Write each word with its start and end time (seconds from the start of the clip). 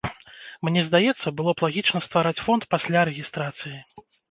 Мне 0.67 0.81
здаецца, 0.87 1.33
было 1.41 1.53
б 1.59 1.67
лагічна 1.67 2.03
ствараць 2.07 2.43
фонд 2.47 2.67
пасля 2.75 3.07
рэгістрацыі. 3.13 3.77